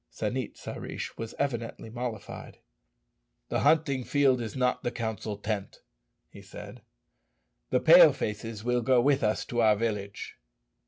San 0.09 0.35
it 0.35 0.57
sa 0.57 0.73
rish 0.77 1.15
was 1.15 1.35
evidently 1.37 1.87
mollified. 1.87 2.57
"The 3.49 3.59
hunting 3.59 4.03
field 4.03 4.41
is 4.41 4.55
not 4.55 4.81
the 4.81 4.89
council 4.89 5.37
tent," 5.37 5.83
he 6.27 6.41
said. 6.41 6.81
"The 7.69 7.81
Pale 7.81 8.13
faces 8.13 8.63
will 8.63 8.81
go 8.81 8.99
with 8.99 9.21
us 9.21 9.45
to 9.45 9.61
our 9.61 9.75
village." 9.75 10.39